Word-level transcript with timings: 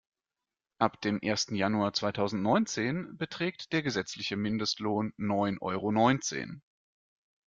Ab 0.79 0.99
dem 1.01 1.19
ersten 1.19 1.53
Januar 1.53 1.93
zweitausendneunzehn 1.93 3.17
beträgt 3.17 3.71
der 3.71 3.83
gesetzliche 3.83 4.35
Mindestlohn 4.35 5.13
neun 5.15 5.59
Euro 5.59 5.91
neunzehn. 5.91 6.63